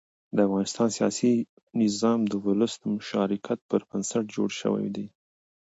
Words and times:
د 0.35 0.37
افغانستان 0.47 0.89
سیاسي 0.97 1.33
نظام 1.81 2.19
د 2.27 2.33
ولس 2.45 2.73
د 2.79 2.83
مشارکت 2.97 3.59
پر 3.69 3.81
بنسټ 3.89 4.25
جوړ 4.35 4.49
شوی 4.61 4.87
دی 4.95 5.07